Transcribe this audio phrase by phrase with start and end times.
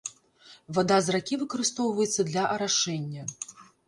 [0.77, 3.27] Вада з ракі выкарыстоўваецца для арашэння.